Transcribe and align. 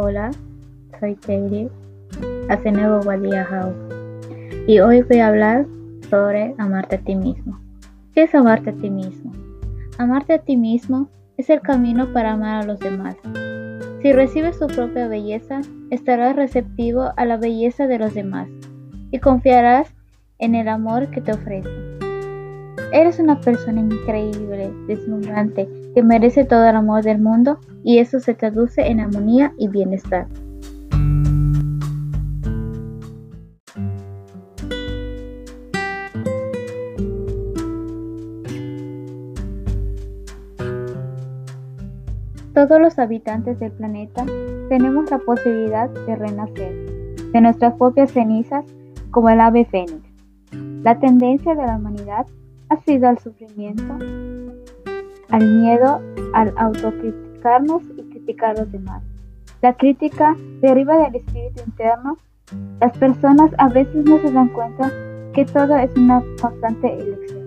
Hola, 0.00 0.30
soy 1.00 1.16
Katie, 1.16 1.68
hace 2.48 2.70
nuevo 2.70 3.00
Wadia 3.00 3.44
House 3.46 3.74
y 4.68 4.78
hoy 4.78 5.02
voy 5.02 5.18
a 5.18 5.26
hablar 5.26 5.66
sobre 6.08 6.54
amarte 6.56 6.94
a 6.94 6.98
ti 7.00 7.16
mismo. 7.16 7.58
¿Qué 8.14 8.22
es 8.22 8.34
amarte 8.36 8.70
a 8.70 8.74
ti 8.74 8.90
mismo? 8.90 9.32
Amarte 9.98 10.34
a 10.34 10.38
ti 10.38 10.56
mismo 10.56 11.08
es 11.36 11.50
el 11.50 11.60
camino 11.62 12.12
para 12.12 12.34
amar 12.34 12.62
a 12.62 12.64
los 12.64 12.78
demás. 12.78 13.16
Si 14.00 14.12
recibes 14.12 14.60
tu 14.60 14.68
propia 14.68 15.08
belleza, 15.08 15.62
estarás 15.90 16.36
receptivo 16.36 17.12
a 17.16 17.24
la 17.24 17.36
belleza 17.36 17.88
de 17.88 17.98
los 17.98 18.14
demás 18.14 18.48
y 19.10 19.18
confiarás 19.18 19.92
en 20.38 20.54
el 20.54 20.68
amor 20.68 21.10
que 21.10 21.22
te 21.22 21.32
ofrece. 21.32 21.68
Eres 22.92 23.18
una 23.18 23.40
persona 23.40 23.80
increíble, 23.80 24.70
deslumbrante, 24.86 25.68
que 25.94 26.02
merece 26.02 26.44
todo 26.44 26.68
el 26.68 26.76
amor 26.76 27.02
del 27.02 27.18
mundo 27.18 27.58
y 27.82 27.98
eso 27.98 28.20
se 28.20 28.34
traduce 28.34 28.86
en 28.86 29.00
armonía 29.00 29.52
y 29.58 29.68
bienestar. 29.68 30.26
Todos 42.54 42.80
los 42.80 42.98
habitantes 42.98 43.60
del 43.60 43.70
planeta 43.70 44.26
tenemos 44.68 45.08
la 45.12 45.18
posibilidad 45.18 45.88
de 45.90 46.16
renacer 46.16 46.74
de 47.32 47.40
nuestras 47.40 47.74
propias 47.74 48.10
cenizas 48.10 48.64
como 49.12 49.30
el 49.30 49.40
ave 49.40 49.64
fénix. 49.64 50.02
La 50.82 50.98
tendencia 50.98 51.54
de 51.54 51.62
la 51.62 51.76
humanidad 51.76 52.26
ha 52.68 52.76
sido 52.78 53.08
al 53.08 53.18
sufrimiento, 53.18 53.84
al 55.30 55.46
miedo, 55.46 56.00
al 56.34 56.52
autocriticarnos 56.56 57.82
y 57.96 58.02
criticar 58.10 58.56
a 58.56 58.60
los 58.60 58.72
demás. 58.72 59.02
La 59.60 59.74
crítica 59.74 60.36
deriva 60.60 60.96
del 60.98 61.16
espíritu 61.16 61.62
interno. 61.66 62.18
Las 62.80 62.96
personas 62.96 63.50
a 63.58 63.68
veces 63.68 64.04
no 64.04 64.18
se 64.18 64.32
dan 64.32 64.48
cuenta 64.48 64.90
que 65.34 65.44
todo 65.44 65.76
es 65.76 65.90
una 65.96 66.22
constante 66.40 66.92
elección. 66.92 67.38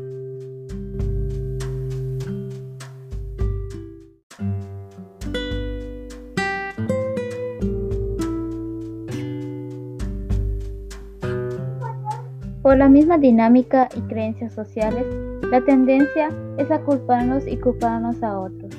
Por 12.62 12.78
la 12.78 12.90
misma 12.90 13.18
dinámica 13.18 13.90
y 13.96 14.02
creencias 14.02 14.54
sociales, 14.54 15.06
la 15.52 15.60
tendencia 15.60 16.30
es 16.58 16.72
a 16.72 16.80
culparnos 16.80 17.46
y 17.46 17.58
culparnos 17.58 18.24
a 18.24 18.40
otros. 18.40 18.74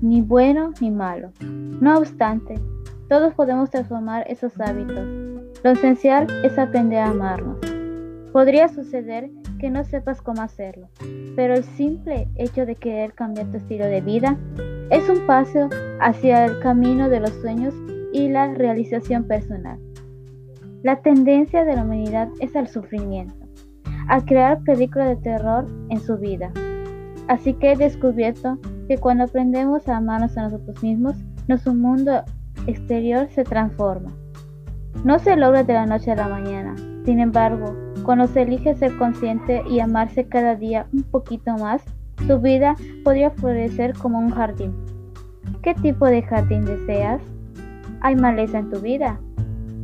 Ni 0.00 0.22
bueno 0.22 0.72
ni 0.80 0.90
malo. 0.90 1.32
No 1.42 1.98
obstante, 1.98 2.54
todos 3.10 3.34
podemos 3.34 3.68
transformar 3.68 4.24
esos 4.26 4.58
hábitos. 4.58 5.06
Lo 5.62 5.72
esencial 5.72 6.26
es 6.42 6.58
aprender 6.58 7.00
a 7.00 7.10
amarnos. 7.10 7.58
Podría 8.32 8.68
suceder 8.68 9.30
que 9.58 9.68
no 9.68 9.84
sepas 9.84 10.22
cómo 10.22 10.40
hacerlo, 10.40 10.88
pero 11.36 11.54
el 11.54 11.64
simple 11.64 12.26
hecho 12.36 12.64
de 12.64 12.76
querer 12.76 13.12
cambiar 13.12 13.46
tu 13.48 13.58
estilo 13.58 13.84
de 13.84 14.00
vida 14.00 14.38
es 14.90 15.06
un 15.10 15.26
paso 15.26 15.68
hacia 16.00 16.46
el 16.46 16.58
camino 16.60 17.10
de 17.10 17.20
los 17.20 17.34
sueños 17.42 17.74
y 18.14 18.28
la 18.30 18.54
realización 18.54 19.24
personal. 19.24 19.78
La 20.82 21.02
tendencia 21.02 21.66
de 21.66 21.76
la 21.76 21.84
humanidad 21.84 22.30
es 22.40 22.56
al 22.56 22.68
sufrimiento, 22.68 23.45
a 24.08 24.24
crear 24.24 24.60
películas 24.62 25.08
de 25.08 25.16
terror 25.16 25.66
en 25.90 26.00
su 26.00 26.16
vida. 26.16 26.50
Así 27.28 27.54
que 27.54 27.72
he 27.72 27.76
descubierto 27.76 28.58
que 28.88 28.98
cuando 28.98 29.24
aprendemos 29.24 29.88
a 29.88 29.96
amarnos 29.96 30.36
a 30.36 30.42
nosotros 30.42 30.82
mismos, 30.82 31.16
nuestro 31.48 31.74
mundo 31.74 32.22
exterior 32.66 33.28
se 33.30 33.44
transforma. 33.44 34.12
No 35.04 35.18
se 35.18 35.36
logra 35.36 35.62
de 35.62 35.72
la 35.72 35.86
noche 35.86 36.12
a 36.12 36.16
la 36.16 36.28
mañana. 36.28 36.74
Sin 37.04 37.20
embargo, 37.20 37.74
cuando 38.04 38.26
se 38.26 38.42
elige 38.42 38.74
ser 38.74 38.96
consciente 38.96 39.62
y 39.68 39.80
amarse 39.80 40.26
cada 40.26 40.54
día 40.54 40.86
un 40.92 41.02
poquito 41.02 41.52
más, 41.56 41.82
su 42.26 42.40
vida 42.40 42.74
podría 43.04 43.30
florecer 43.30 43.92
como 43.94 44.18
un 44.18 44.30
jardín. 44.30 44.74
¿Qué 45.62 45.74
tipo 45.74 46.06
de 46.06 46.22
jardín 46.22 46.64
deseas? 46.64 47.22
¿Hay 48.00 48.16
maleza 48.16 48.58
en 48.58 48.70
tu 48.70 48.80
vida? 48.80 49.20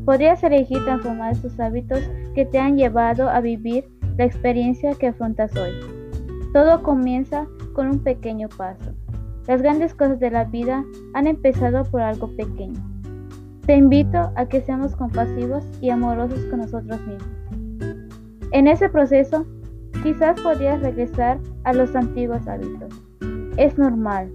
Podrías 0.05 0.43
elegir 0.43 0.85
transformar 0.85 1.33
esos 1.33 1.59
hábitos 1.61 2.01
que 2.35 2.45
te 2.45 2.59
han 2.59 2.77
llevado 2.77 3.29
a 3.29 3.41
vivir 3.41 3.85
la 4.17 4.25
experiencia 4.25 4.95
que 4.95 5.09
afrontas 5.09 5.55
hoy. 5.57 5.73
Todo 6.53 6.83
comienza 6.83 7.47
con 7.73 7.89
un 7.89 7.99
pequeño 8.01 8.49
paso. 8.49 8.93
Las 9.47 9.63
grandes 9.63 9.95
cosas 9.95 10.21
de 10.21 10.31
la 10.31 10.45
vida 10.45 10.85
han 11.15 11.27
empezado 11.27 11.85
por 11.85 12.03
algo 12.03 12.29
pequeño. 12.37 12.81
Te 13.67 13.77
invito 13.77 14.33
a 14.37 14.47
que 14.47 14.61
seamos 14.61 14.95
compasivos 14.97 15.65
y 15.81 15.91
amorosos 15.91 16.45
con 16.47 16.61
nosotros 16.61 17.01
mismos. 17.07 18.03
En 18.53 18.69
ese 18.69 18.89
proceso, 18.89 19.47
quizás 20.03 20.41
podrías 20.41 20.81
regresar 20.83 21.39
a 21.65 21.73
los 21.73 21.95
antiguos 21.97 22.47
hábitos. 22.47 22.93
Es 23.57 23.79
normal, 23.79 24.31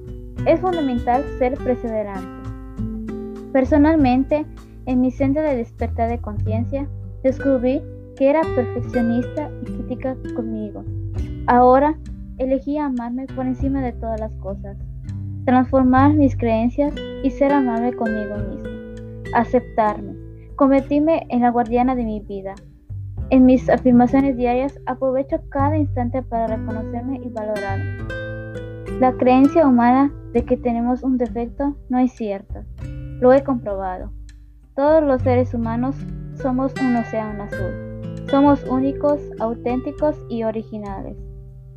es 0.46 0.60
fundamental 0.60 1.24
ser 1.38 1.56
perseverante. 1.60 2.50
Personalmente, 3.54 4.46
en 4.86 5.02
mi 5.02 5.12
centro 5.12 5.42
de 5.42 5.58
despertar 5.58 6.10
de 6.10 6.20
conciencia, 6.20 6.88
descubrí 7.24 7.82
que 8.18 8.30
era 8.30 8.42
perfeccionista 8.56 9.50
y 9.62 9.66
crítica 9.66 10.18
conmigo. 10.36 10.84
Ahora 11.48 11.98
elegí 12.38 12.78
amarme 12.78 13.28
por 13.28 13.46
encima 13.46 13.82
de 13.82 13.94
todas 13.94 14.20
las 14.20 14.32
cosas, 14.34 14.78
transformar 15.46 16.14
mis 16.14 16.36
creencias 16.36 16.94
y 17.24 17.32
ser 17.32 17.54
amable 17.54 17.94
conmigo 17.94 18.36
mismo, 18.36 18.64
aceptarme, 19.34 20.16
convertirme 20.56 21.26
en 21.30 21.42
la 21.42 21.52
guardiana 21.52 21.96
de 21.96 22.04
mi 22.04 22.20
vida. 22.20 22.56
En 23.30 23.46
mis 23.46 23.70
afirmaciones 23.70 24.38
diarias 24.38 24.80
aprovecho 24.86 25.38
cada 25.50 25.78
instante 25.78 26.22
para 26.24 26.48
reconocerme 26.48 27.22
y 27.24 27.30
valorarme. 27.30 28.18
La 29.00 29.14
creencia 29.14 29.68
humana 29.68 30.12
de 30.34 30.44
que 30.44 30.58
tenemos 30.58 31.04
un 31.04 31.18
defecto 31.18 31.76
no 31.90 32.00
es 32.00 32.12
cierta. 32.14 32.64
Lo 33.20 33.34
he 33.34 33.44
comprobado. 33.44 34.12
Todos 34.76 35.04
los 35.04 35.22
seres 35.22 35.54
humanos 35.54 35.96
somos 36.36 36.74
un 36.82 36.96
océano 36.96 37.44
azul. 37.44 37.87
Somos 38.30 38.62
únicos, 38.66 39.22
auténticos 39.40 40.18
y 40.30 40.44
originales. 40.44 41.16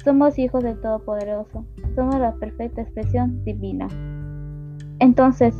Somos 0.03 0.37
hijos 0.37 0.65
del 0.65 0.81
Todopoderoso. 0.81 1.65
Somos 1.95 2.19
la 2.19 2.35
perfecta 2.35 2.83
expresión 2.83 3.45
divina. 3.45 3.87
Entonces, 4.99 5.55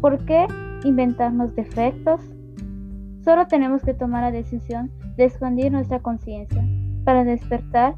¿por 0.00 0.24
qué 0.24 0.46
inventarnos 0.84 1.54
defectos? 1.54 2.22
Solo 3.22 3.48
tenemos 3.48 3.82
que 3.82 3.92
tomar 3.92 4.22
la 4.22 4.30
decisión 4.30 4.90
de 5.18 5.24
expandir 5.24 5.72
nuestra 5.72 6.00
conciencia 6.00 6.64
para 7.04 7.24
despertar 7.24 7.94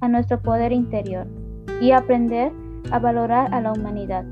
a 0.00 0.08
nuestro 0.08 0.42
poder 0.42 0.72
interior 0.72 1.26
y 1.80 1.92
aprender 1.92 2.52
a 2.90 2.98
valorar 2.98 3.54
a 3.54 3.62
la 3.62 3.72
humanidad. 3.72 4.24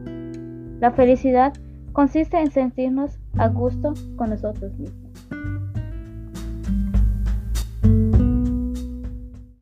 La 0.80 0.90
felicidad 0.90 1.54
consiste 1.92 2.38
en 2.38 2.50
sentirnos 2.50 3.18
a 3.38 3.48
gusto 3.48 3.94
con 4.16 4.30
nosotros 4.30 4.76
mismos. 4.78 5.03